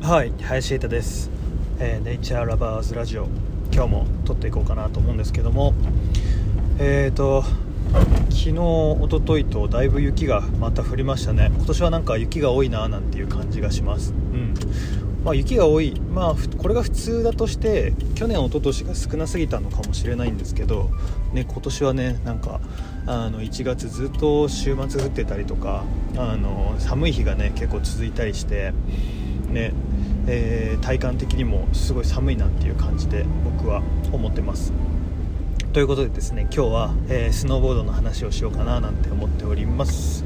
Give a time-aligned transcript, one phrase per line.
[0.00, 1.30] はい林瑛太です、
[1.78, 3.28] えー、ネイチャーラバーズラジオ
[3.72, 5.74] 今日も撮っていこうかなと思うんですけども。
[6.78, 7.44] えーと
[8.30, 11.50] 昨日一昨日とだいぶ雪がまた降りましたね。
[11.56, 14.12] 今年はなんか雪が多いななんていう感じがします。
[14.12, 14.54] うん。
[15.24, 20.90] まあ、雪が多い、まあ、これが普通だとして去年、一昨年が少なすぎたのかもしれないんですけど、
[21.32, 22.60] ね、今年はねなんか
[23.06, 25.84] あの1月ずっと週末降ってたりとか
[26.16, 28.72] あの寒い日がね結構続いたりして
[29.50, 29.74] ね
[30.30, 34.74] えー、体感的にもすごい寒いなっていう感じで僕は思ってます。
[35.72, 40.24] ということでですね今日は、えー、スノーボードの話をしようかななんて思っております。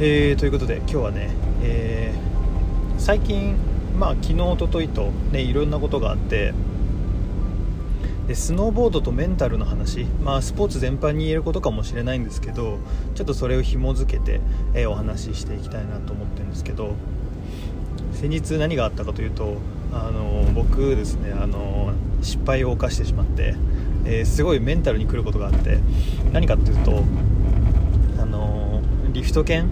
[0.00, 1.30] えー、ということで今日はね、
[1.62, 3.56] えー、最近
[3.98, 6.54] まあ昨日おとといとねいろんなことがあって
[8.32, 12.78] でスノーボードとメンタルの話、まあ、スポーツ全般に言えることかもしれないんですけど
[13.14, 14.40] ちょっとそれを紐付けて、
[14.72, 16.94] え、お話ししていきたいなと思ってるんですけど。
[18.14, 19.56] 先日何があったかというと
[19.92, 21.92] あの僕ですねあの
[22.22, 23.56] 失敗を犯してしまって、
[24.04, 25.78] えー、すごいメンタルにくることがあって
[26.32, 27.02] 何かっていうと
[28.20, 28.80] あの
[29.12, 29.66] リフト券？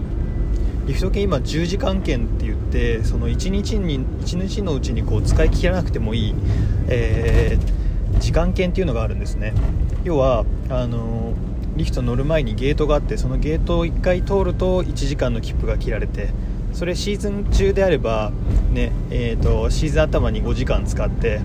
[0.85, 6.35] リフト券今10時間券って言ってその1日に1日のうちにこう使い切らなくてもいい、
[6.89, 7.80] えー、
[8.19, 9.53] 時間券っていうのがあるんですね。
[10.03, 11.33] 要はあの
[11.75, 16.29] リフト乗る前にゲートがあってそのゲートを1回通ると1時間の切符が切られて
[16.73, 18.31] それシーズン中であれば、
[18.71, 21.41] ねえーと、シーズン頭に5時間使って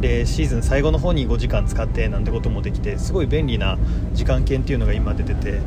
[0.00, 3.78] でシーズン最後の方に5時間使ってなんてこともできてすごい便利な
[4.14, 5.60] 時間券っていうのが今出てて、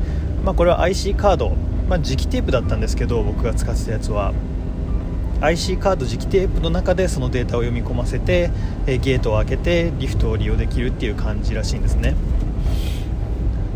[0.43, 1.49] まあ、これは IC カード、
[1.87, 4.33] まあ、磁気テープだったんですけど僕が使ってたやつは。
[5.43, 8.49] IC カード磁気テープの中でそのデータを読み込ませて、
[8.87, 12.15] えゲートを開けてリフトを利用できるっていう感じらしいんですね。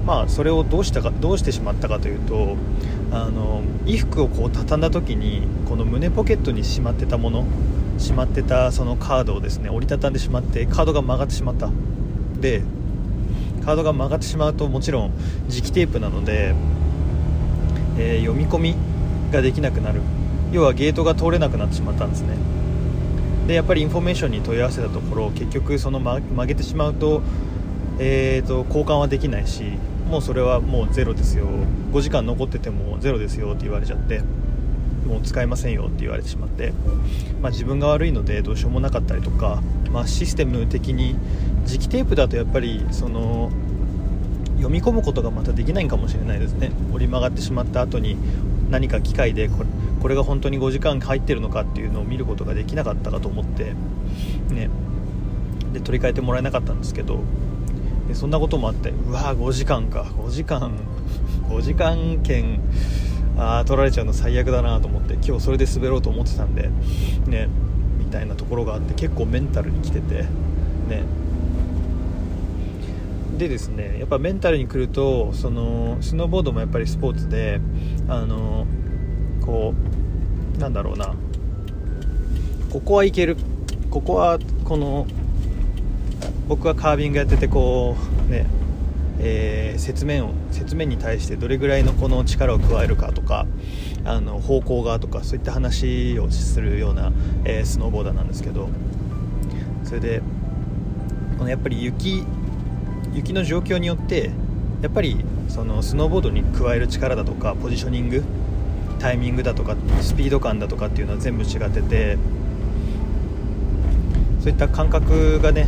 [0.06, 2.56] まあそれをどうしたかどうしてしまったかというと
[3.12, 7.46] あの衣服をこう畳んだ時にこの胸ポケットにしまってたもの
[7.98, 11.70] しまってたそのカードをですね折りたたんでしまってカードが曲がってしまった。
[12.40, 12.62] で
[13.66, 15.12] カードが曲がってしまうともちろん
[15.50, 16.56] 磁気テープなので、
[17.98, 18.76] えー、読み込み
[19.34, 20.00] ができなくなる。
[20.58, 22.36] 要はゲートが通れなくなってしまったんですね。
[23.48, 27.22] でやっぱりインフォメーションに問い合わせたところ結局その曲げてしまうと,、
[28.00, 29.64] えーと交換はできないし
[30.10, 31.48] もうそれはもうゼロですよ。
[31.94, 34.22] 5時間残っててもゼロですよって言われちゃって
[35.08, 36.74] もう使えませんよって言われてしまって、
[37.42, 41.16] まあ、自分が悪いのでどうしようもなかったりとか、まあ、システム的に
[41.66, 43.52] 磁気テープだとやっぱりその
[44.58, 46.72] 読み込むことがまたできないかもしれないですね。
[46.92, 48.18] 折り曲がってしまった後に
[48.70, 49.66] 何か機械でこれ
[50.02, 53.74] これが本当に5時間入ってるのかっていうのを見ることができなかったかと思って
[54.52, 54.70] ね。
[55.74, 57.20] で取り替えてもらえなかったんですけど
[58.08, 60.04] でそんなこともあってうわー5時間か。
[60.04, 60.72] 5時間
[61.50, 62.60] 5時間券
[63.38, 66.70] あ取られちゃうの最悪だなと思って今日それで滑ろうと思ってたんで
[67.28, 67.48] ね
[68.00, 70.26] みたいなところがあって結構メンタルに来てて
[70.90, 71.04] ね。
[73.38, 77.62] でですねやっぱメンタルに来るとそのスノーボードもやっぱりスポーツで
[78.08, 78.66] あの
[79.46, 79.74] こ
[80.56, 81.14] うなんだろうな。
[82.72, 83.38] ここはいける。
[83.90, 85.08] ここはこの
[86.48, 87.96] 僕はカービングやっててこ
[88.28, 88.46] うね
[89.20, 93.48] えー、説明を説明に対してどれぐらいのこの力を加えるかとか
[94.06, 97.12] あの方向がとかそういった話をするような、
[97.44, 98.70] えー、スノーボーダーなんですけど。
[99.88, 100.22] それで
[101.38, 102.26] このやっぱり雪
[103.18, 104.30] 雪の状況によって
[104.84, 105.18] やっぱり
[105.50, 108.24] そのスノーボードに加える力だとかポジショニング
[109.00, 112.18] タイミングだとかスピード感だとかっていうのは全部違ってて
[114.40, 115.68] そういった感覚がね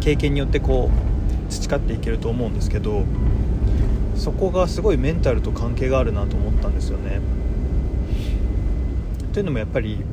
[0.00, 3.04] 経験によってこう培っていけると思うんですけど
[4.14, 7.20] そこがすごいメンタルと関係があるなと思ったんですよね。
[9.32, 10.04] というのもやっぱり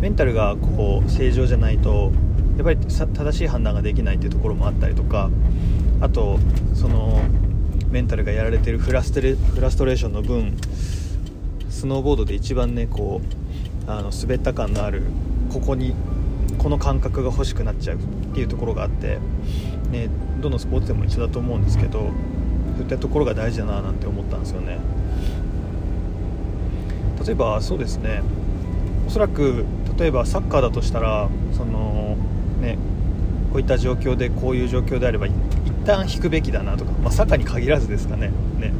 [0.00, 2.12] メンタルがこう正常じゃないと
[2.58, 5.30] やっぱり正しい判断ができないっていうところもあったりとか
[6.00, 6.40] あと
[6.74, 7.22] その
[7.90, 10.56] メンタルがやられてるフラストレフラストレーションの分
[11.70, 13.20] スノーボードで一番ねこ
[13.86, 15.02] うあの滑った感のある
[15.52, 15.94] ここに
[16.58, 18.00] この感覚が欲しくなっちゃうっ
[18.34, 19.18] ていうところがあって、
[19.90, 20.08] ね、
[20.40, 22.06] どのスポーツでも一緒だと思うんですけどそ
[22.80, 24.78] ういったところが大事だななんて思ったんですよね。
[27.24, 28.22] 例えばそうですね。
[29.06, 29.64] おそらく
[29.98, 32.07] 例えばサッカーだとしたらその
[32.60, 32.78] ね
[33.52, 35.32] こういった状況でこういう状況であれば一
[35.86, 38.30] 旦引くべきだなとか、まあ、サッカーに限らずですかね。
[38.58, 38.72] ね。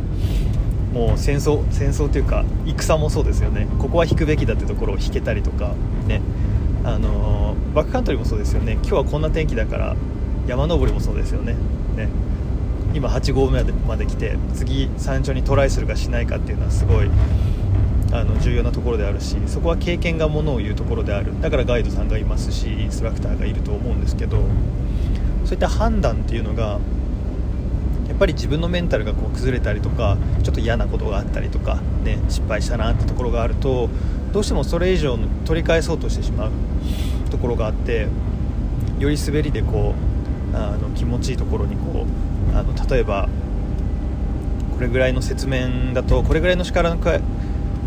[0.93, 3.67] もう戦争戦争というか戦もそうですよね。
[3.79, 5.73] ここは引くべきだってところを引けたりとか
[6.07, 6.21] ね。
[6.85, 8.73] あのバックカントリーもそうですよね。
[8.75, 9.97] 今日はこんな天気だから
[10.47, 11.55] 山登りもそうですよね。
[11.97, 12.09] ね。
[12.95, 17.11] 今8合目まで来て次山頂にトライするかしないかっていうのはすごい
[18.59, 21.41] 要なところであるしそこは経験がものを言うところである。
[21.41, 24.39] だからガイドさんがいますしインストラクターがいると思うんですけど
[25.45, 26.79] そういった判断っていうのが
[28.09, 33.89] やっぱり自分のメンタルがこう崩れたりとかちょっと嫌なことがあったりとか、ね、失敗したなってところがあると
[34.33, 36.51] どうしてもそれ以上の取り返そうとしてしまう。
[37.31, 38.09] ところがあって
[38.99, 39.95] より滑りでこ
[40.53, 42.07] うあの気持ちいいところにこ
[42.55, 43.29] うあの例えば
[44.75, 47.19] これぐらいの雪面だとこれぐらいの力のか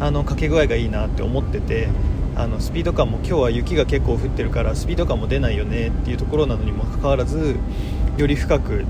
[0.01, 1.87] あのかけ具合がいいなって思ってて
[2.35, 7.55] あのスピード感も今日は雪が結構降ってるからスピード感も出ないよねっていうところなのにもかかわらず
[8.17, 8.83] より深く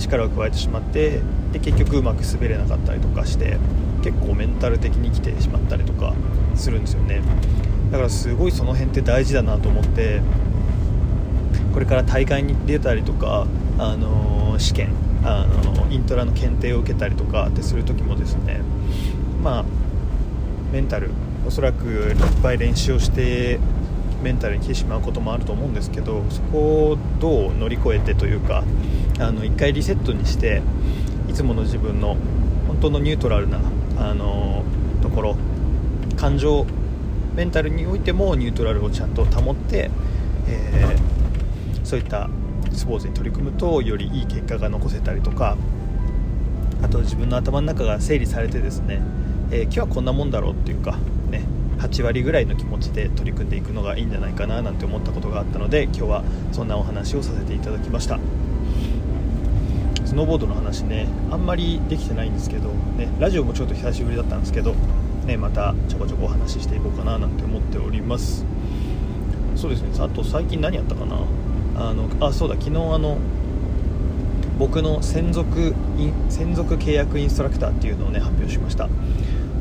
[0.00, 1.20] 力を加えてしまって
[1.52, 3.56] で結局うまく滑れなかったりとかして
[4.02, 6.14] 結構メンタル的に来てしまったりとか
[6.56, 7.22] するんですよね。
[7.92, 10.20] だからすごいその辺って大事だなと思って
[11.72, 13.46] これから大会に出たりとか、
[13.78, 14.90] あのー、試験、
[15.24, 18.60] あのー、イントラの検定を受けたりとかってする時もですね
[19.42, 19.64] まあ
[20.72, 21.10] メンタル
[21.46, 23.58] おそらくいっぱい練習をして
[24.22, 26.58] メンタルに来てしまうこともあると思うんですけどそこ
[26.90, 28.64] をどう乗り越えてというか
[29.18, 30.62] あの1回リセットにして
[31.28, 32.16] いつもの自分の
[32.66, 33.60] 本当のニュートラルな
[33.96, 34.64] あの
[35.02, 35.36] ところ
[36.16, 36.66] 感情
[37.34, 39.90] メンタルにおいてもニュートラルをちゃんと保って、
[40.48, 42.28] えー、そういった
[42.72, 45.56] スポーツに取り組むとよりいい結果が残せたりとか
[46.82, 49.00] あと自分の頭の中が整理されてですね
[49.50, 50.98] えー、今日はこんなもんだろうっていうか、
[51.30, 51.42] ね、
[51.78, 58.18] 8割ぐらいの気持ちで取り組んでいくのがいいんじゃないかななんて思ったことがあったので今日はそんなお話をさせていただきました。
[60.04, 64.74] スノーボードの話ねあんまりできてないんですけど、ね、ラジオもちょっと久しぶりだったんですけど、
[65.26, 68.44] ね、またちょこちょこお話ししていこうかななんて思っております。
[69.54, 71.20] そうですねあと最近何やったかな？
[71.76, 73.18] あのあそうだ昨日あの
[74.58, 75.74] 僕の専属
[76.30, 78.88] 専属契約インストラクターっていうのをね発表しました。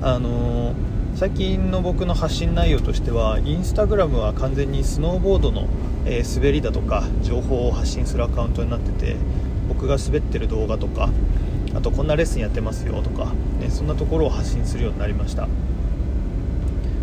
[0.01, 0.73] あの、
[1.17, 5.67] 最近の僕の発信内容としてはインスタグラムは完全にスノーボードの、
[6.05, 9.15] えー、滑りだとか情報を発信するアカウントになってて
[9.67, 11.09] 僕が滑ってる動画とか
[11.73, 15.47] あとこんなレッスンやってますよとか、ね、そんなところを発信するようになりました。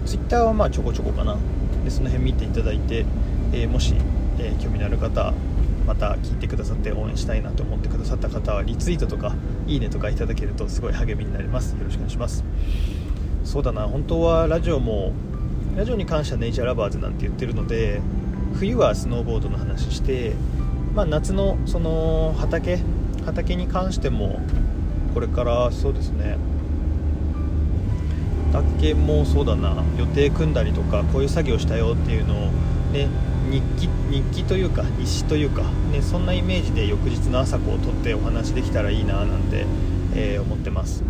[0.07, 1.37] Twitter はまあちょこちょこかな。
[1.85, 3.05] でその辺見ていただいて、
[3.53, 3.95] えー、もし、
[4.39, 5.35] え興味のある方
[5.87, 9.35] また聞いてくださって応援したいなと思ってくださった方はリツイートとか
[9.67, 11.73] いいねとかいただけるとすごい励みになります。
[11.73, 12.45] よろしくお願いします。
[13.45, 15.13] そうだな本当はラジオも
[15.77, 18.01] ラジオに関してはネイチャーラバーズなんて言ってるので
[18.55, 20.35] 冬はスノーボードの話して、
[20.95, 22.79] まあ、夏のその畑
[23.27, 24.41] 畑に関しても
[25.13, 26.37] これからそうですね。
[28.53, 32.51] 畑もそうだな予定組んだりとかこういう作業したよっていうのを
[32.93, 33.09] ね
[33.51, 35.63] 日記日記というか日誌というか、
[35.93, 39.67] ね、そんなイメージで翌日の朝こう撮ってお話できたらいいななんて、
[40.15, 41.03] えー、思ってます。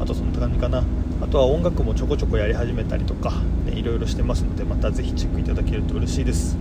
[0.00, 0.84] あとそんな感じかな。
[1.22, 3.30] あとは音楽もちょこちょこやり始めたりとか、
[3.64, 6.56] ね、いろいろしてますのでまたぜひチェックいただけると嬉しいです、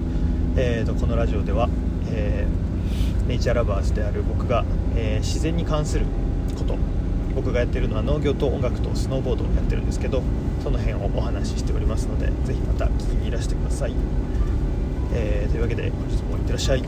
[0.55, 1.67] えーと、このラジオでは、
[2.11, 4.63] えー、ネイチャーラバーズである僕が、
[4.95, 6.05] えー、自然に関する
[6.55, 6.77] こと
[7.33, 10.21] 僕がやってるのは農業と音楽とスノーボードをやってるんですけど
[10.61, 13.95] その辺をお話ししておりますのでぜひまた聞きにいらしてください、
[15.13, 16.83] えー、というわけで本日もいってらっしゃい。